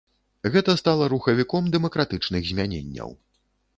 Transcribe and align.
Гэта 0.53 0.73
стала 0.81 1.09
рухавіком 1.13 1.67
дэмакратычных 1.75 2.41
змяненняў. 2.51 3.09